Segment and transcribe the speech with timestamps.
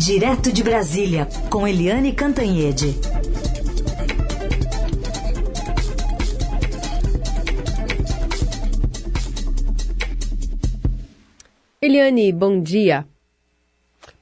[0.00, 2.96] Direto de Brasília, com Eliane Cantanhede.
[11.82, 13.06] Eliane, bom dia.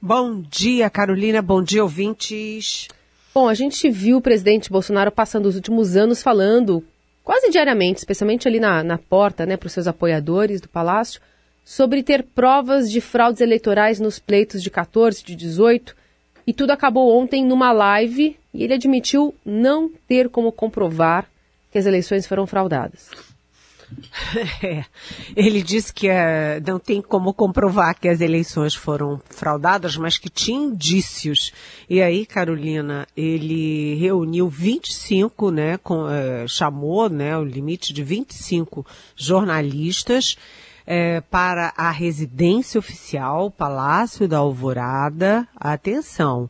[0.01, 1.41] Bom dia, Carolina.
[1.41, 2.89] Bom dia, ouvintes.
[3.33, 6.83] Bom, a gente viu o presidente Bolsonaro passando os últimos anos falando
[7.23, 11.21] quase diariamente, especialmente ali na, na porta, né, para os seus apoiadores do Palácio,
[11.69, 15.95] sobre ter provas de fraudes eleitorais nos pleitos de 14, de 18,
[16.47, 21.29] e tudo acabou ontem numa live e ele admitiu não ter como comprovar
[21.71, 23.11] que as eleições foram fraudadas.
[24.63, 24.83] É,
[25.37, 30.27] ele disse que é, não tem como comprovar que as eleições foram fraudadas, mas que
[30.27, 31.53] tinha indícios.
[31.87, 38.83] E aí, Carolina, ele reuniu 25, né, com, é, chamou, né, o limite de 25
[39.15, 40.35] jornalistas
[40.91, 45.47] é, para a residência oficial, Palácio da Alvorada.
[45.55, 46.49] Atenção,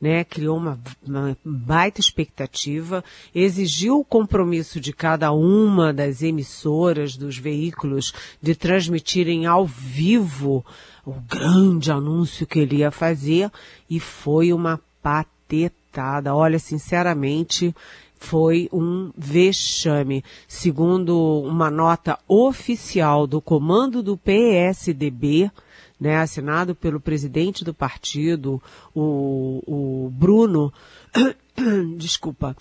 [0.00, 0.22] né?
[0.22, 3.02] Criou uma, uma baita expectativa,
[3.34, 10.64] exigiu o compromisso de cada uma das emissoras dos veículos de transmitirem ao vivo
[11.04, 13.50] o grande anúncio que ele ia fazer
[13.90, 16.32] e foi uma patetada.
[16.32, 17.74] Olha, sinceramente,
[18.20, 20.22] foi um vexame.
[20.46, 25.50] Segundo uma nota oficial do comando do PSDB,
[25.98, 28.62] né, assinado pelo presidente do partido,
[28.94, 30.72] o, o Bruno,
[31.96, 32.54] desculpa,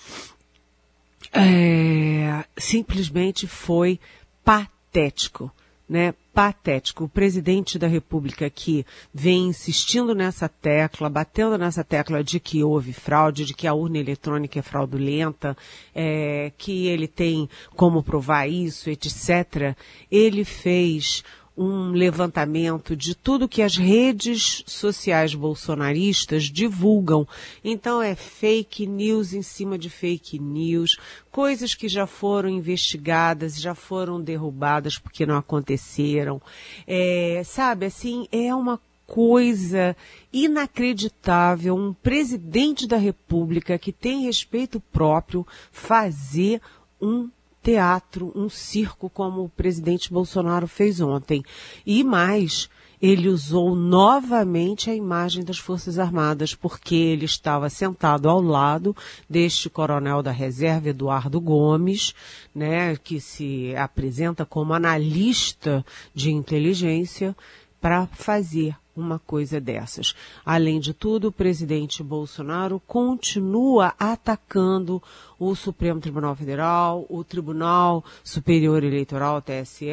[1.32, 4.00] é, simplesmente foi
[4.44, 5.52] patético
[5.90, 7.06] né, patético.
[7.06, 12.94] O presidente da República que vem insistindo nessa tecla, batendo nessa tecla de que houve
[12.94, 15.58] fraude, de que a urna eletrônica é fraudulenta,
[15.94, 19.76] é, que ele tem como provar isso, etc.
[20.12, 21.24] Ele fez
[21.62, 27.28] um levantamento de tudo que as redes sociais bolsonaristas divulgam.
[27.62, 30.98] Então é fake news em cima de fake news,
[31.30, 36.42] coisas que já foram investigadas, já foram derrubadas porque não aconteceram.
[36.88, 39.98] É, sabe, assim, é uma coisa
[40.32, 46.62] inacreditável um presidente da República que tem respeito próprio fazer
[47.02, 47.30] um
[47.62, 51.44] teatro, um circo, como o presidente Bolsonaro fez ontem.
[51.86, 52.70] E mais,
[53.02, 58.96] ele usou novamente a imagem das Forças Armadas, porque ele estava sentado ao lado
[59.30, 62.14] deste coronel da reserva, Eduardo Gomes,
[62.54, 67.36] né, que se apresenta como analista de inteligência,
[67.82, 70.14] para fazer uma coisa dessas.
[70.46, 75.02] Além de tudo, o presidente Bolsonaro continua atacando
[75.40, 79.88] o Supremo Tribunal Federal, o Tribunal Superior Eleitoral, TSE,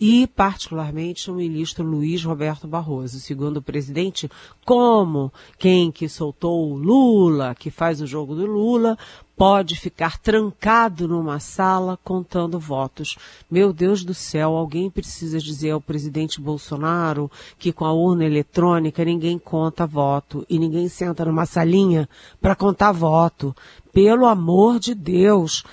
[0.00, 3.20] e particularmente o ministro Luiz Roberto Barroso.
[3.20, 4.28] Segundo o presidente,
[4.64, 8.98] como quem que soltou o Lula, que faz o jogo do Lula,
[9.40, 13.16] pode ficar trancado numa sala contando votos.
[13.50, 19.02] Meu Deus do céu, alguém precisa dizer ao presidente Bolsonaro que com a urna eletrônica
[19.02, 22.06] ninguém conta voto e ninguém senta numa salinha
[22.38, 23.56] para contar voto.
[23.92, 25.64] Pelo amor de Deus.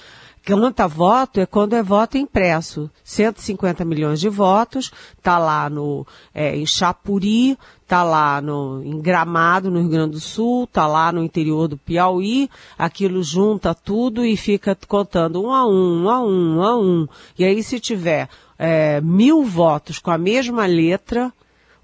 [0.48, 2.90] Conta voto é quando é voto impresso.
[3.04, 9.70] 150 milhões de votos, tá lá no, é, em Chapuri, tá lá no, em Gramado,
[9.70, 14.38] no Rio Grande do Sul, tá lá no interior do Piauí, aquilo junta tudo e
[14.38, 17.08] fica contando um a um, um a um, um a um.
[17.38, 21.34] E aí se tiver é, mil votos com a mesma letra,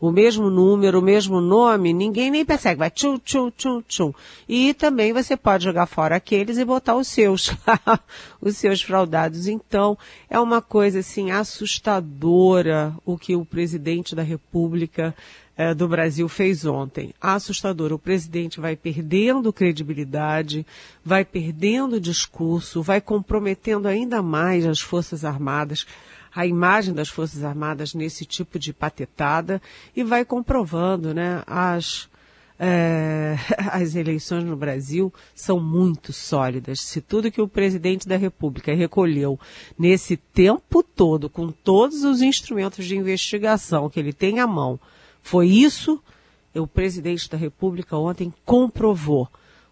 [0.03, 4.13] o mesmo número, o mesmo nome, ninguém nem percebe, vai tchum, tchum, tchum, tchum.
[4.49, 7.55] E também você pode jogar fora aqueles e botar os seus,
[8.41, 9.47] os seus fraudados.
[9.47, 9.97] Então,
[10.29, 15.15] é uma coisa assim assustadora o que o presidente da República
[15.55, 17.13] eh, do Brasil fez ontem.
[17.21, 17.93] Assustador.
[17.93, 20.65] O presidente vai perdendo credibilidade,
[21.01, 25.87] vai perdendo discurso, vai comprometendo ainda mais as Forças Armadas
[26.35, 29.61] a imagem das Forças Armadas nesse tipo de patetada
[29.95, 32.09] e vai comprovando, né, as,
[32.59, 33.37] é,
[33.71, 36.81] as eleições no Brasil são muito sólidas.
[36.81, 39.39] Se tudo que o presidente da República recolheu
[39.77, 44.79] nesse tempo todo, com todos os instrumentos de investigação que ele tem à mão,
[45.21, 46.01] foi isso,
[46.55, 49.27] o presidente da República ontem comprovou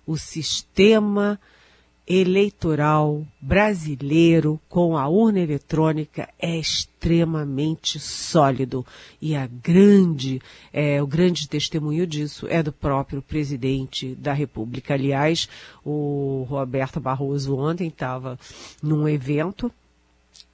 [0.06, 1.40] o sistema
[2.14, 8.86] eleitoral brasileiro com a urna eletrônica é extremamente sólido
[9.22, 10.42] e a grande
[10.74, 14.94] é, o grande testemunho disso é do próprio presidente da República.
[14.94, 15.48] Aliás,
[15.86, 18.38] o Roberto Barroso ontem estava
[18.84, 19.72] num evento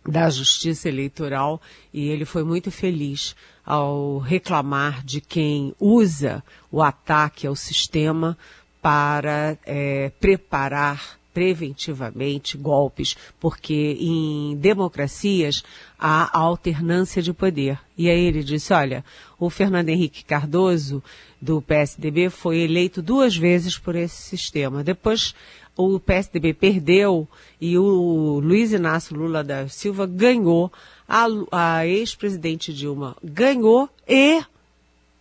[0.07, 1.59] da Justiça Eleitoral
[1.92, 8.38] e ele foi muito feliz ao reclamar de quem usa o ataque ao sistema
[8.80, 15.63] para é, preparar preventivamente golpes, porque em democracias
[15.99, 17.79] há alternância de poder.
[17.95, 19.05] E aí ele disse, olha,
[19.37, 21.03] o Fernando Henrique Cardoso,
[21.39, 24.83] do PSDB, foi eleito duas vezes por esse sistema.
[24.83, 25.35] Depois
[25.75, 27.27] o PSDB perdeu
[27.61, 30.73] e o Luiz Inácio Lula da Silva ganhou,
[31.07, 34.41] a, a ex-presidente Dilma ganhou e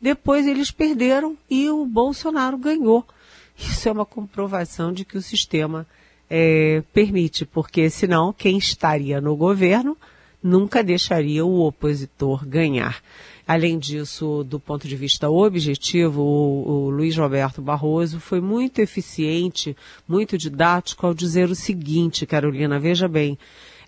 [0.00, 3.04] depois eles perderam e o Bolsonaro ganhou.
[3.58, 5.86] Isso é uma comprovação de que o sistema
[6.28, 9.96] é, permite, porque senão quem estaria no governo
[10.42, 13.02] nunca deixaria o opositor ganhar.
[13.46, 19.76] Além disso, do ponto de vista objetivo, o, o, Luiz Roberto Barroso foi muito eficiente,
[20.06, 23.38] muito didático ao dizer o seguinte, Carolina, veja bem,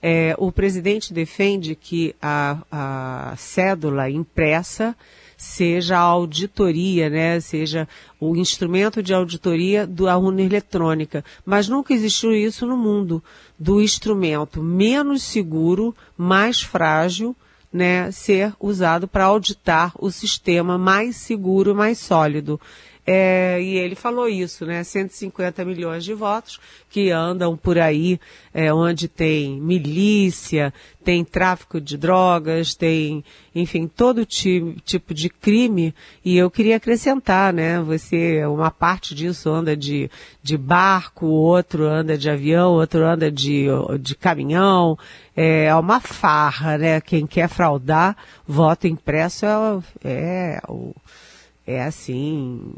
[0.02, 4.96] é, o presidente defende que a, a cédula impressa
[5.36, 11.24] seja a auditoria, né, seja o instrumento de auditoria da urna eletrônica.
[11.46, 13.22] Mas nunca existiu isso no mundo,
[13.56, 17.36] do instrumento menos seguro, mais frágil,
[17.72, 22.60] né, ser usado para auditar o sistema mais seguro, mais sólido.
[23.10, 24.84] É, e ele falou isso, né?
[24.84, 26.60] 150 milhões de votos
[26.90, 28.20] que andam por aí,
[28.52, 33.24] é, onde tem milícia, tem tráfico de drogas, tem,
[33.54, 35.94] enfim, todo tipo de crime.
[36.22, 37.80] E eu queria acrescentar, né?
[37.80, 40.10] Você, uma parte disso anda de,
[40.42, 43.68] de barco, outro anda de avião, outro anda de,
[43.98, 44.98] de caminhão.
[45.34, 47.00] É uma farra, né?
[47.00, 48.14] Quem quer fraudar
[48.46, 51.27] voto impresso é, é o é
[51.76, 52.74] assim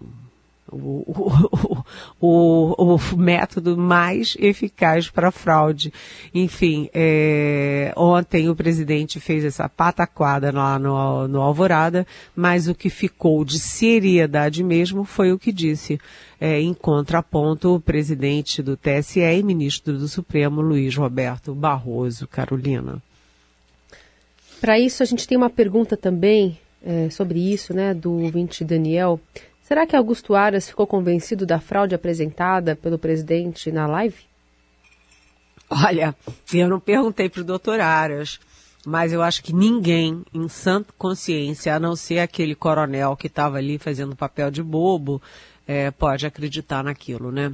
[0.73, 1.85] o, o,
[2.21, 5.93] o, o, método mais eficaz para fraude.
[6.35, 12.89] Enfim, é, ontem o presidente fez essa pataquada lá no, no Alvorada, mas o que
[12.89, 16.01] ficou de seriedade mesmo foi o que disse.
[16.41, 22.27] É, em contraponto, o presidente do TSE e ministro do Supremo, Luiz Roberto Barroso.
[22.27, 23.03] Carolina.
[24.61, 29.21] Para isso, a gente tem uma pergunta também é, sobre isso, né, do 20 Daniel.
[29.63, 34.17] Será que Augusto Aras ficou convencido da fraude apresentada pelo presidente na live?
[35.71, 36.15] Olha,
[36.53, 38.41] eu não perguntei para o doutor Aras,
[38.85, 43.59] mas eu acho que ninguém em santa consciência, a não ser aquele coronel que estava
[43.59, 45.23] ali fazendo papel de bobo,
[45.67, 47.53] é, pode acreditar naquilo, né?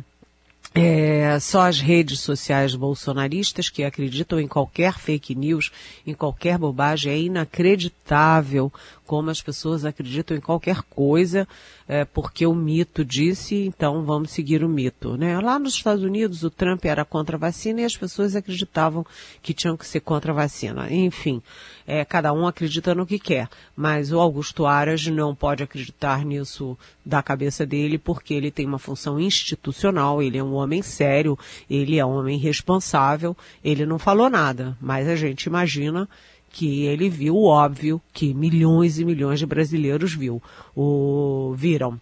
[0.74, 5.70] É, só as redes sociais bolsonaristas que acreditam em qualquer fake news,
[6.06, 8.72] em qualquer bobagem, é inacreditável
[9.06, 11.48] como as pessoas acreditam em qualquer coisa,
[11.88, 15.16] é, porque o mito disse, então vamos seguir o mito.
[15.16, 15.38] Né?
[15.40, 19.06] Lá nos Estados Unidos, o Trump era contra a vacina e as pessoas acreditavam
[19.42, 20.92] que tinham que ser contra a vacina.
[20.92, 21.40] Enfim,
[21.86, 26.76] é, cada um acredita no que quer, mas o Augusto Aras não pode acreditar nisso
[27.04, 31.38] da cabeça dele, porque ele tem uma função institucional, ele é um homem sério,
[31.70, 36.08] ele é um homem responsável, ele não falou nada, mas a gente imagina
[36.56, 40.42] que ele viu o óbvio que milhões e milhões de brasileiros viu,
[40.74, 42.00] o, viram.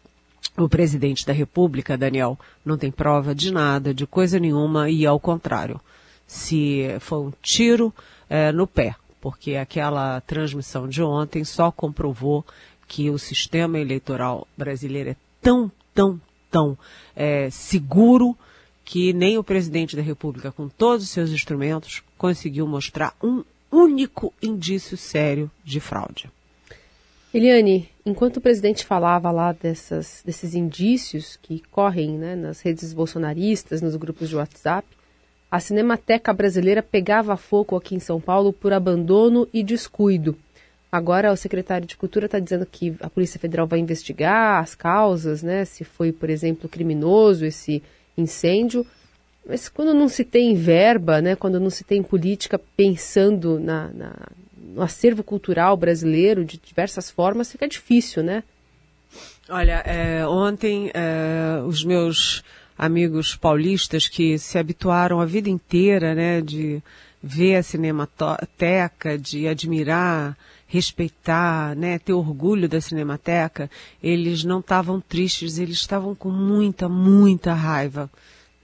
[0.56, 5.19] O presidente da República, Daniel, não tem prova de nada, de coisa nenhuma, e ao
[5.19, 5.81] contrário.
[6.25, 7.93] Se foi um tiro
[8.31, 12.47] é, no pé, porque aquela transmissão de ontem só comprovou
[12.87, 16.79] que o sistema eleitoral brasileiro é tão, tão, tão
[17.17, 18.39] é, seguro
[18.84, 23.43] que nem o presidente da República, com todos os seus instrumentos, conseguiu mostrar um
[23.75, 26.31] único indício sério de fraude.
[27.33, 33.83] Eliane, enquanto o presidente falava lá dessas, desses indícios que correm né, nas redes bolsonaristas,
[33.83, 34.87] nos grupos de WhatsApp,
[35.51, 40.37] a Cinemateca Brasileira pegava fogo aqui em São Paulo por abandono e descuido.
[40.91, 45.43] Agora o secretário de Cultura está dizendo que a Polícia Federal vai investigar as causas,
[45.43, 45.65] né?
[45.65, 47.83] Se foi, por exemplo, criminoso esse
[48.17, 48.87] incêndio.
[49.46, 54.13] Mas quando não se tem verba, né, quando não se tem política pensando na, na,
[54.74, 58.43] no acervo cultural brasileiro de diversas formas, fica difícil, né?
[59.48, 62.43] Olha, é, ontem é, os meus
[62.77, 66.82] amigos paulistas que se habituaram a vida inteira, né, de
[67.22, 70.36] ver a cinemateca, de admirar,
[70.67, 73.70] respeitar, né, ter orgulho da cinemateca,
[74.03, 78.10] eles não estavam tristes, eles estavam com muita, muita raiva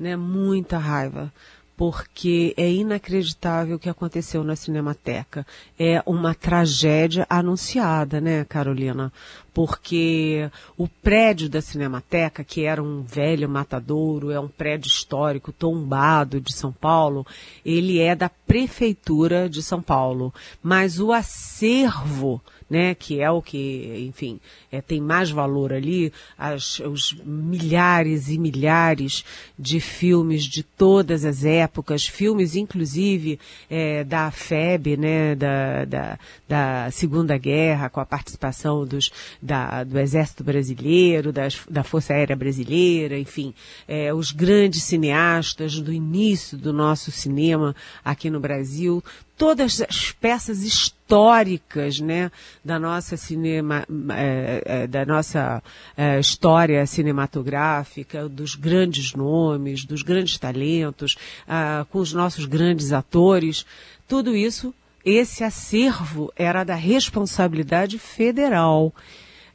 [0.01, 1.31] né, muita raiva,
[1.77, 5.47] porque é inacreditável o que aconteceu na Cinemateca.
[5.79, 9.11] É uma tragédia anunciada, né, Carolina?
[9.55, 16.39] Porque o prédio da Cinemateca, que era um velho matadouro, é um prédio histórico tombado
[16.39, 17.27] de São Paulo,
[17.65, 20.35] ele é da Prefeitura de São Paulo.
[20.63, 24.39] Mas o acervo né, que é o que, enfim,
[24.71, 29.25] é, tem mais valor ali, as, os milhares e milhares
[29.59, 36.91] de filmes de todas as épocas, filmes inclusive é, da FEB, né, da, da, da,
[36.93, 39.11] Segunda Guerra, com a participação dos,
[39.43, 43.53] da, do Exército Brasileiro, das, da Força Aérea Brasileira, enfim,
[43.89, 47.75] é, os grandes cineastas do início do nosso cinema
[48.05, 49.03] aqui no Brasil,
[49.41, 52.31] todas as peças históricas, né,
[52.63, 55.63] da nossa cinema, é, é, da nossa
[55.97, 61.17] é, história cinematográfica, dos grandes nomes, dos grandes talentos,
[61.49, 63.65] ah, com os nossos grandes atores,
[64.07, 68.95] tudo isso, esse acervo era da responsabilidade federal.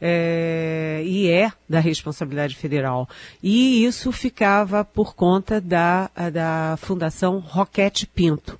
[0.01, 3.07] É, e é da responsabilidade federal.
[3.41, 8.59] E isso ficava por conta da, da Fundação Roquete Pinto.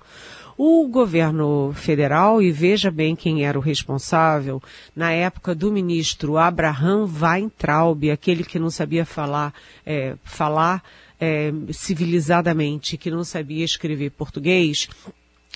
[0.58, 4.62] O governo federal, e veja bem quem era o responsável,
[4.94, 9.52] na época do ministro Abraham Weintraub, aquele que não sabia falar,
[9.84, 10.82] é, falar
[11.20, 14.88] é, civilizadamente, que não sabia escrever português,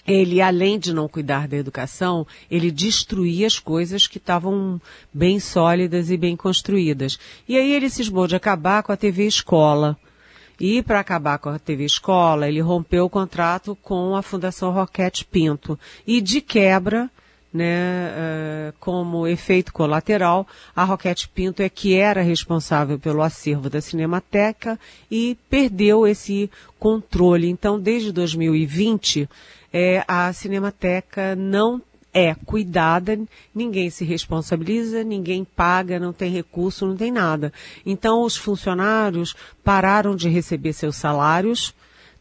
[0.06, 4.80] ele, além de não cuidar da educação, ele destruía as coisas que estavam
[5.12, 7.18] bem sólidas e bem construídas.
[7.48, 9.96] E aí ele cismou de acabar com a TV Escola.
[10.60, 15.24] E para acabar com a TV Escola, ele rompeu o contrato com a Fundação Roquete
[15.24, 15.78] Pinto.
[16.06, 17.10] E de quebra,
[17.52, 23.80] né, uh, como efeito colateral, a Roquete Pinto é que era responsável pelo acervo da
[23.80, 24.78] Cinemateca
[25.10, 27.48] e perdeu esse controle.
[27.48, 29.26] Então, desde 2020,
[29.72, 31.80] é, a Cinemateca não
[32.12, 33.18] é cuidada,
[33.54, 37.52] ninguém se responsabiliza, ninguém paga, não tem recurso, não tem nada.
[37.86, 41.74] Então os funcionários pararam de receber seus salários,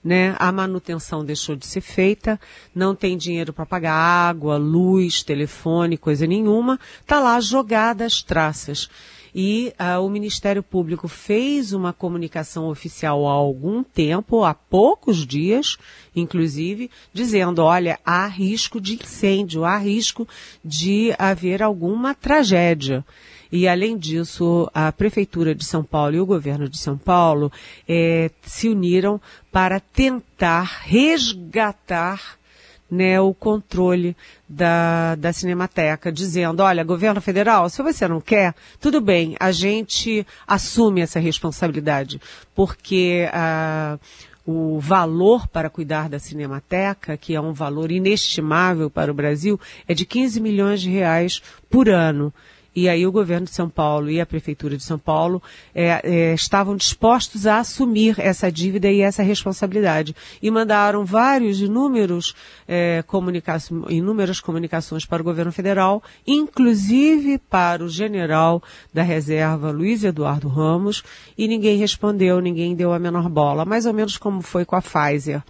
[0.04, 0.36] né?
[0.40, 2.40] A manutenção deixou de ser feita,
[2.74, 8.90] não tem dinheiro para pagar água, luz, telefone, coisa nenhuma, tá lá jogada as traças
[9.34, 15.78] e uh, o Ministério Público fez uma comunicação oficial há algum tempo, há poucos dias,
[16.16, 20.28] inclusive, dizendo, olha, há risco de incêndio, há risco
[20.64, 23.06] de haver alguma tragédia.
[23.52, 27.52] E, além disso, a Prefeitura de São Paulo e o governo de São Paulo
[27.88, 29.20] eh, se uniram
[29.52, 32.39] para tentar resgatar
[32.90, 34.16] né, o controle
[34.48, 40.26] da, da Cinemateca, dizendo, olha, governo federal, se você não quer, tudo bem, a gente
[40.48, 42.20] assume essa responsabilidade,
[42.56, 44.00] porque ah,
[44.46, 49.94] o valor para cuidar da Cinemateca, que é um valor inestimável para o Brasil, é
[49.94, 52.34] de 15 milhões de reais por ano.
[52.80, 55.44] E aí o governo de São Paulo e a prefeitura de São Paulo
[55.76, 62.34] é, é, estavam dispostos a assumir essa dívida e essa responsabilidade e mandaram vários inúmeros
[62.66, 63.58] é, comunica
[63.90, 71.04] inúmeras comunicações para o governo federal, inclusive para o general da reserva Luiz Eduardo Ramos,
[71.38, 74.82] e ninguém respondeu, ninguém deu a menor bola, mais ou menos como foi com a
[74.82, 75.44] Pfizer,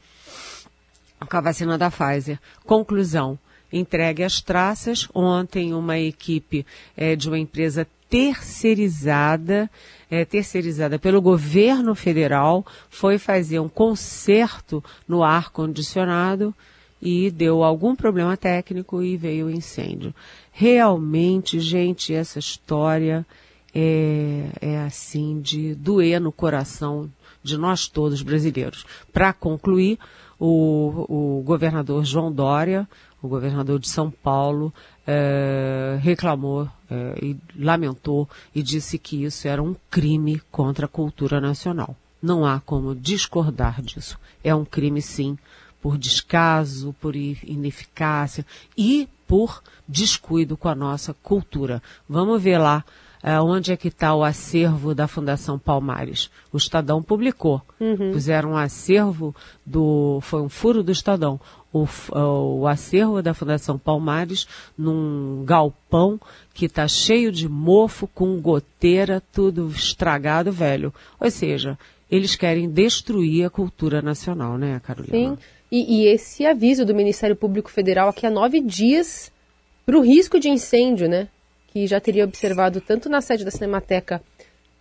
[1.30, 2.40] com a vacina da Pfizer.
[2.66, 3.38] Conclusão
[3.72, 5.08] entregue as traças.
[5.14, 9.70] Ontem, uma equipe é, de uma empresa terceirizada,
[10.10, 16.54] é, terceirizada pelo governo federal, foi fazer um conserto no ar-condicionado
[17.02, 20.14] e deu algum problema técnico e veio o incêndio.
[20.52, 23.26] Realmente, gente, essa história
[23.74, 27.10] é, é assim de doer no coração
[27.42, 28.86] de nós todos brasileiros.
[29.14, 29.98] Para concluir,
[30.40, 32.88] o, o governador João Dória
[33.22, 34.74] o governador de São Paulo
[35.06, 41.42] é, reclamou é, e lamentou e disse que isso era um crime contra a cultura
[41.42, 41.96] nacional.
[42.22, 44.20] Não há como discordar disso.
[44.44, 45.38] É um crime, sim,
[45.82, 48.46] por descaso, por ineficácia
[48.78, 51.82] e por descuido com a nossa cultura.
[52.08, 52.84] Vamos ver lá
[53.24, 56.30] uh, onde é que está o acervo da Fundação Palmares.
[56.52, 57.62] O Estadão publicou.
[57.80, 58.14] Uhum.
[58.14, 59.36] Fizeram um acervo
[59.66, 60.20] do.
[60.22, 61.40] Foi um furo do Estadão
[61.72, 61.88] o,
[62.62, 64.48] o acervo da Fundação Palmares
[64.78, 66.20] num galpão
[66.54, 70.94] que está cheio de mofo, com goteira, tudo estragado, velho.
[71.20, 71.78] Ou seja,
[72.10, 75.36] eles querem destruir a cultura nacional, né, Carolina?
[75.36, 75.38] Sim,
[75.72, 79.32] e, e esse aviso do Ministério Público Federal aqui há nove dias
[79.86, 81.28] para o risco de incêndio, né?
[81.68, 84.22] Que já teria observado tanto na sede da Cinemateca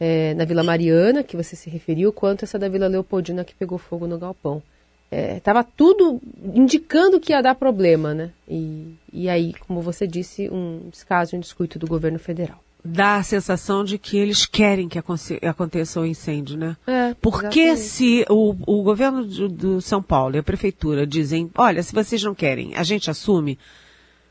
[0.00, 3.76] é, na Vila Mariana, que você se referiu, quanto essa da Vila Leopoldina que pegou
[3.76, 4.62] fogo no galpão.
[5.10, 6.20] Estava é, tudo
[6.54, 8.30] indicando que ia dar problema, né?
[8.46, 12.62] E, e aí, como você disse, um descaso, um descuido do governo federal.
[12.84, 16.76] Dá a sensação de que eles querem que aconteça o um incêndio, né?
[16.86, 21.82] É, Porque se o, o governo do, do São Paulo e a prefeitura dizem, olha,
[21.82, 23.58] se vocês não querem, a gente assume,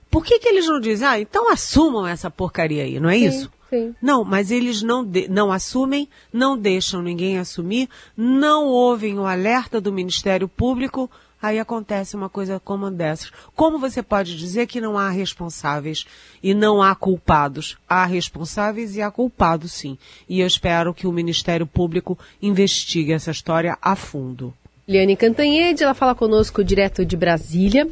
[0.10, 3.28] por que, que eles não dizem, ah, então assumam essa porcaria aí, não é Sim.
[3.28, 3.52] isso?
[3.70, 3.94] Sim.
[4.02, 9.82] Não, mas eles não, de, não assumem, não deixam ninguém assumir, não ouvem o alerta
[9.82, 11.10] do Ministério Público,
[11.42, 13.32] aí acontece uma coisa como dessas.
[13.56, 16.06] Como você pode dizer que não há responsáveis
[16.42, 17.78] e não há culpados?
[17.88, 19.98] Há responsáveis e há culpados, sim.
[20.28, 24.54] E eu espero que o Ministério Público investigue essa história a fundo.
[24.88, 27.88] Liane Cantanhede, ela fala conosco direto de Brasília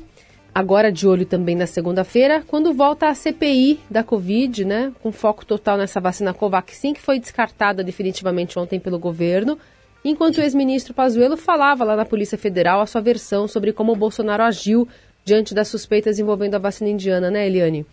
[0.56, 5.46] agora de olho também na segunda-feira, quando volta a CPI da Covid, né, com foco
[5.46, 9.60] total nessa vacina Covaxin, que foi descartada definitivamente ontem pelo governo,
[10.04, 13.98] enquanto o ex-ministro Pazuello falava lá na Polícia Federal a sua versão sobre como o
[13.98, 14.88] Bolsonaro agiu
[15.26, 17.86] diante das suspeitas envolvendo a vacina indiana, né, Eliane?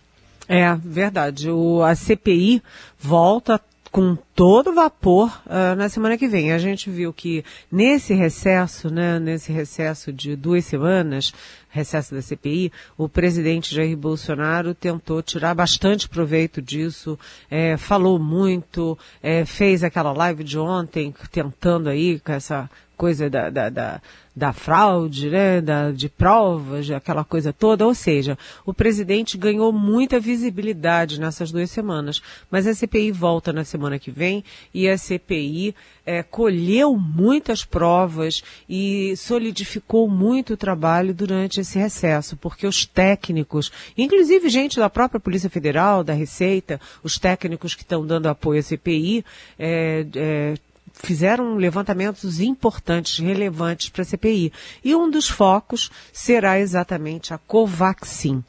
[0.49, 1.51] É, verdade.
[1.51, 2.63] O, a CPI
[2.97, 3.61] volta
[3.93, 6.51] com todo vapor uh, na semana que vem.
[6.51, 11.35] A gente viu que nesse recesso, né, nesse recesso de duas semanas,
[11.69, 17.19] recesso da CPI, o presidente Jair Bolsonaro tentou tirar bastante proveito disso,
[17.51, 22.71] é, falou muito, é, fez aquela live de ontem tentando aí com essa
[23.03, 24.01] coisa da, da, da,
[24.35, 27.85] da fraude, né, da, de provas, aquela coisa toda.
[27.85, 32.23] Ou seja, o presidente ganhou muita visibilidade nessas duas semanas.
[32.49, 35.75] Mas a CPI volta na semana que vem e a CPI
[36.07, 43.73] é, colheu muitas provas e solidificou muito o trabalho durante esse recesso, porque os técnicos,
[43.99, 48.63] inclusive gente da própria Polícia Federal, da Receita, os técnicos que estão dando apoio à
[48.63, 49.25] CPI,
[49.59, 50.55] é, é,
[50.93, 54.53] fizeram levantamentos importantes, relevantes para a CPI.
[54.85, 58.43] E um dos focos será exatamente a Covaxin.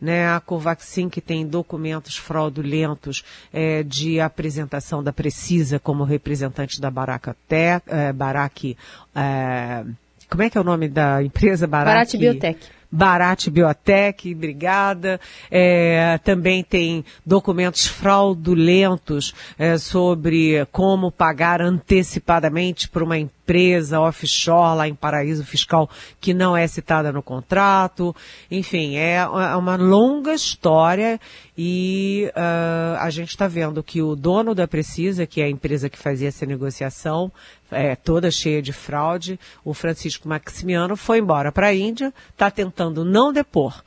[0.00, 6.88] Né, a Covaxin que tem documentos fraudulentos é, de apresentação da Precisa como representante da
[6.88, 8.76] Baracate, é, Barac,
[9.12, 9.84] é,
[10.30, 11.66] como é que é o nome da empresa?
[11.66, 12.77] Barat Biotech.
[12.90, 15.20] Barat Biotech, obrigada.
[15.50, 23.37] É, também tem documentos fraudulentos é, sobre como pagar antecipadamente por uma empresa
[23.92, 25.88] offshore lá em paraíso fiscal
[26.20, 28.14] que não é citada no contrato.
[28.50, 31.20] Enfim, é uma longa história
[31.56, 35.88] e uh, a gente está vendo que o dono da Precisa, que é a empresa
[35.88, 37.32] que fazia essa negociação,
[37.70, 43.04] é, toda cheia de fraude, o Francisco Maximiano foi embora para a Índia, está tentando
[43.04, 43.82] não depor,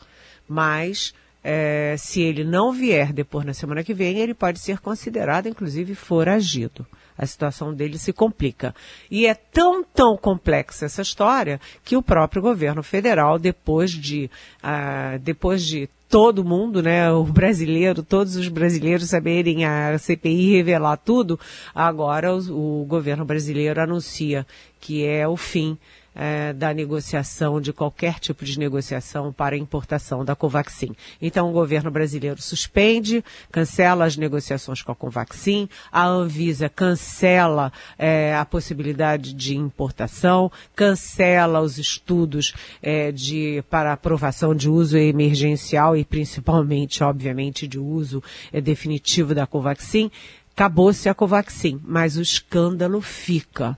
[0.47, 5.47] mas é, se ele não vier depor na semana que vem, ele pode ser considerado,
[5.47, 6.85] inclusive, foragido.
[7.21, 8.73] A situação dele se complica.
[9.09, 14.27] E é tão, tão complexa essa história que o próprio governo federal, depois de,
[14.63, 20.97] uh, depois de todo mundo, né, o brasileiro, todos os brasileiros saberem a CPI revelar
[20.97, 21.39] tudo,
[21.73, 24.45] agora o, o governo brasileiro anuncia
[24.79, 25.77] que é o fim
[26.15, 30.95] é, da negociação, de qualquer tipo de negociação para importação da Covaxin.
[31.21, 38.35] Então, o governo brasileiro suspende, cancela as negociações com a Covaxin, a Anvisa cancela é,
[38.35, 46.03] a possibilidade de importação, cancela os estudos é, de, para aprovação de uso emergencial e
[46.03, 48.21] principalmente, obviamente, de uso
[48.51, 50.11] é, definitivo da Covaxin.
[50.53, 53.77] Acabou-se a Covaxin, mas o escândalo fica.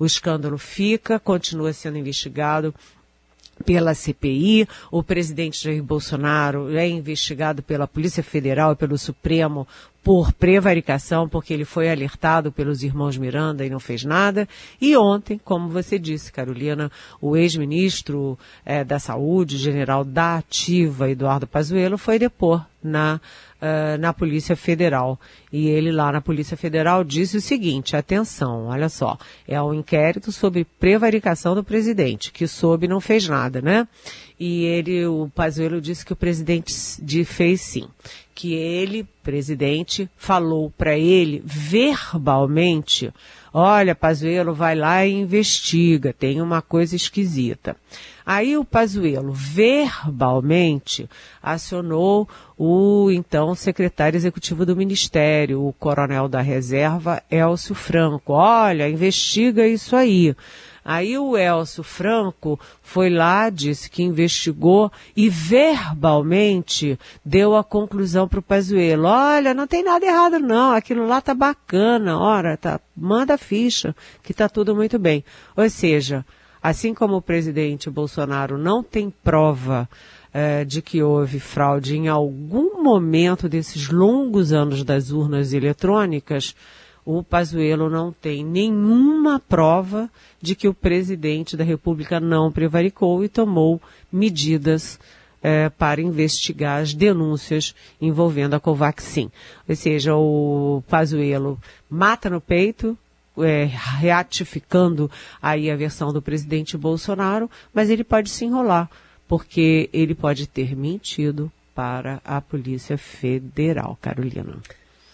[0.00, 2.74] O escândalo fica, continua sendo investigado
[3.66, 9.68] pela CPI, o presidente Jair Bolsonaro é investigado pela Polícia Federal e pelo Supremo
[10.02, 14.48] por prevaricação, porque ele foi alertado pelos irmãos Miranda e não fez nada.
[14.80, 21.46] E ontem, como você disse, Carolina, o ex-ministro é, da Saúde, general da Ativa, Eduardo
[21.46, 23.20] Pazuello, foi depor na
[23.60, 25.20] uh, na Polícia Federal.
[25.52, 30.32] E ele lá na Polícia Federal disse o seguinte, atenção, olha só, é um inquérito
[30.32, 33.86] sobre prevaricação do presidente, que soube não fez nada, né?
[34.38, 37.86] E ele, o Pazuello disse que o presidente de fez sim,
[38.40, 43.12] que ele, presidente, falou para ele verbalmente,
[43.52, 47.76] olha, Pazuello, vai lá e investiga, tem uma coisa esquisita.
[48.24, 51.06] Aí o Pazuello verbalmente
[51.42, 52.26] acionou
[52.56, 58.32] o então secretário executivo do Ministério, o coronel da reserva, Elcio Franco.
[58.32, 60.34] Olha, investiga isso aí.
[60.84, 68.40] Aí o Elcio Franco foi lá, disse que investigou e verbalmente deu a conclusão para
[68.40, 69.06] o Pazuello.
[69.06, 74.32] Olha, não tem nada errado não, aquilo lá tá bacana, ora, tá, manda ficha, que
[74.32, 75.24] tá tudo muito bem.
[75.56, 76.24] Ou seja,
[76.62, 79.88] Assim como o presidente Bolsonaro não tem prova
[80.32, 86.54] eh, de que houve fraude em algum momento desses longos anos das urnas eletrônicas,
[87.04, 90.10] o Pazuello não tem nenhuma prova
[90.40, 93.80] de que o presidente da República não prevaricou e tomou
[94.12, 94.98] medidas
[95.42, 99.30] eh, para investigar as denúncias envolvendo a Covaxin.
[99.68, 101.58] Ou seja, o Pazuello
[101.88, 102.96] mata no peito,
[103.38, 103.70] é,
[105.40, 108.90] aí a versão do presidente Bolsonaro, mas ele pode se enrolar,
[109.26, 114.58] porque ele pode ter mentido para a Polícia Federal, Carolina.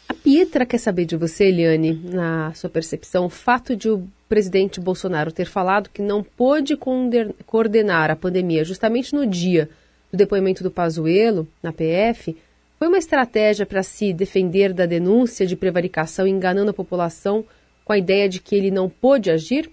[0.09, 4.81] A Pietra quer saber de você, Eliane, na sua percepção, o fato de o presidente
[4.81, 6.77] Bolsonaro ter falado que não pôde
[7.45, 9.69] coordenar a pandemia justamente no dia
[10.11, 12.37] do depoimento do Pazuello, na PF,
[12.79, 17.45] foi uma estratégia para se defender da denúncia de prevaricação enganando a população
[17.85, 19.71] com a ideia de que ele não pôde agir?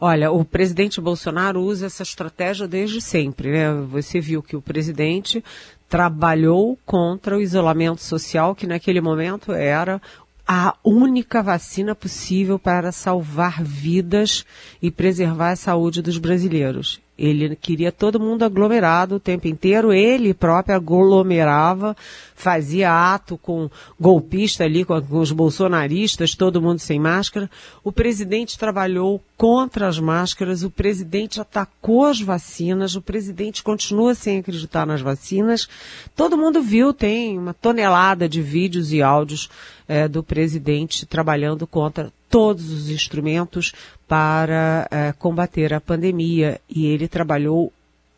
[0.00, 3.72] Olha, o presidente Bolsonaro usa essa estratégia desde sempre, né?
[3.88, 5.42] Você viu que o presidente
[5.88, 10.00] trabalhou contra o isolamento social, que naquele momento era
[10.46, 14.44] a única vacina possível para salvar vidas
[14.80, 17.03] e preservar a saúde dos brasileiros.
[17.16, 21.96] Ele queria todo mundo aglomerado o tempo inteiro, ele próprio aglomerava,
[22.34, 27.48] fazia ato com golpista ali, com, com os bolsonaristas, todo mundo sem máscara.
[27.84, 34.38] O presidente trabalhou contra as máscaras, o presidente atacou as vacinas, o presidente continua sem
[34.38, 35.68] acreditar nas vacinas.
[36.16, 39.48] Todo mundo viu, tem uma tonelada de vídeos e áudios
[39.88, 43.72] é, do presidente trabalhando contra todos os instrumentos
[44.08, 47.72] para é, combater a pandemia e ele trabalhou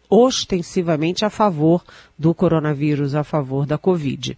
[0.09, 1.85] ostensivamente a favor
[2.19, 4.37] do coronavírus, a favor da Covid.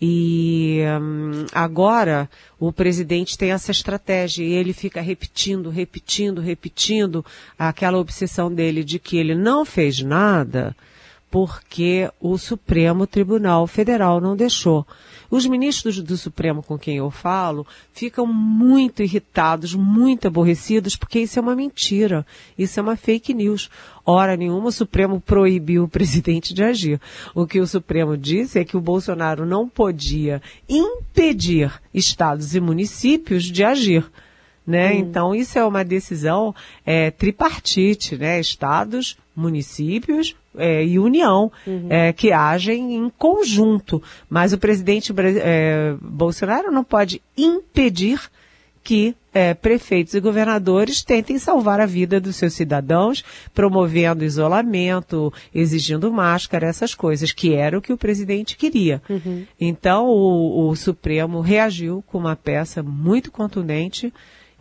[0.00, 7.24] E hum, agora o presidente tem essa estratégia e ele fica repetindo, repetindo, repetindo
[7.58, 10.76] aquela obsessão dele de que ele não fez nada
[11.34, 14.86] porque o Supremo Tribunal Federal não deixou.
[15.28, 21.36] Os ministros do Supremo com quem eu falo ficam muito irritados, muito aborrecidos, porque isso
[21.36, 22.24] é uma mentira,
[22.56, 23.68] isso é uma fake news.
[24.06, 27.00] Hora nenhuma o Supremo proibiu o presidente de agir.
[27.34, 33.42] O que o Supremo disse é que o Bolsonaro não podia impedir estados e municípios
[33.42, 34.08] de agir.
[34.66, 34.92] Né?
[34.92, 34.98] Hum.
[34.98, 36.54] Então, isso é uma decisão
[36.86, 38.40] é, tripartite, né?
[38.40, 41.86] Estados, municípios é, e União, uhum.
[41.90, 44.02] é, que agem em conjunto.
[44.28, 48.20] Mas o presidente é, Bolsonaro não pode impedir
[48.82, 53.24] que é, prefeitos e governadores tentem salvar a vida dos seus cidadãos,
[53.54, 59.02] promovendo isolamento, exigindo máscara, essas coisas, que era o que o presidente queria.
[59.08, 59.44] Uhum.
[59.58, 64.12] Então, o, o Supremo reagiu com uma peça muito contundente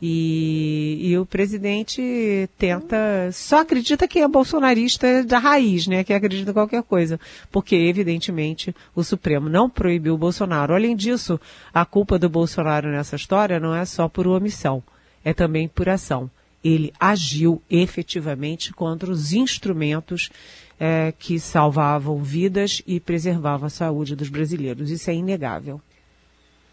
[0.06, 6.04] e, e, o presidente tenta, só acredita que é bolsonarista da raiz, né?
[6.04, 7.18] Que acredita em qualquer coisa.
[7.50, 10.74] Porque, evidentemente, o Supremo não proibiu o Bolsonaro.
[10.76, 11.40] Além disso,
[11.74, 14.84] a culpa do Bolsonaro nessa história não é só por omissão,
[15.24, 16.30] é também por ação.
[16.62, 20.30] Ele agiu efetivamente contra os instrumentos
[20.78, 24.92] é, que salvavam vidas e preservavam a saúde dos brasileiros.
[24.92, 25.80] Isso é inegável.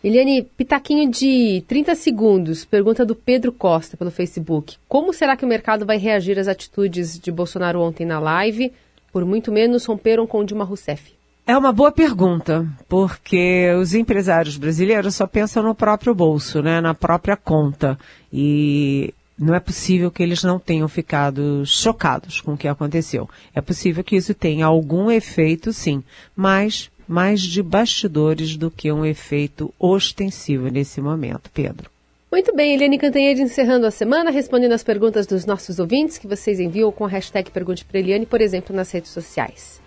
[0.02, 2.64] Eliane, pitaquinho de 30 segundos.
[2.64, 4.76] Pergunta do Pedro Costa pelo Facebook.
[4.88, 8.72] Como será que o mercado vai reagir às atitudes de Bolsonaro ontem na live?
[9.12, 11.12] Por muito menos romperam com Dilma Rousseff.
[11.46, 16.94] É uma boa pergunta, porque os empresários brasileiros só pensam no próprio bolso, né, na
[16.94, 17.98] própria conta.
[18.32, 23.28] E não é possível que eles não tenham ficado chocados com o que aconteceu.
[23.54, 26.04] É possível que isso tenha algum efeito, sim,
[26.36, 31.90] mas mais de bastidores do que um efeito ostensivo nesse momento, Pedro.
[32.30, 36.60] Muito bem, Eliane Cantanhede encerrando a semana, respondendo as perguntas dos nossos ouvintes que vocês
[36.60, 39.80] enviam com a hashtag Pergunte para Eliane, por exemplo, nas redes sociais.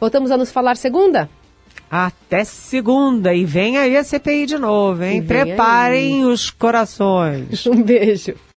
[0.00, 1.30] Voltamos a nos falar segunda?
[1.88, 3.32] Até segunda.
[3.32, 5.22] E vem aí a CPI de novo, hein?
[5.22, 6.24] Preparem aí.
[6.24, 7.64] os corações.
[7.70, 8.34] Um beijo.